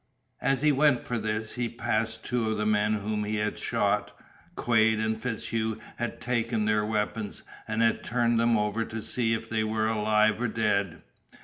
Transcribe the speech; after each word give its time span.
As 0.41 0.63
he 0.63 0.71
went 0.71 1.01
for 1.05 1.19
this, 1.19 1.53
he 1.53 1.69
passed 1.69 2.25
two 2.25 2.49
of 2.49 2.57
the 2.57 2.65
men 2.65 2.93
whom 2.93 3.23
he 3.23 3.35
had 3.35 3.59
shot. 3.59 4.17
Quade 4.55 4.99
and 4.99 5.21
FitzHugh 5.21 5.79
had 5.97 6.19
taken 6.19 6.65
their 6.65 6.83
weapons, 6.83 7.43
and 7.67 7.83
had 7.83 8.03
turned 8.03 8.39
them 8.39 8.57
over 8.57 8.83
to 8.83 8.99
see 8.99 9.35
if 9.35 9.47
they 9.47 9.63
were 9.63 9.87
alive 9.87 10.41
or 10.41 10.47
dead. 10.47 11.03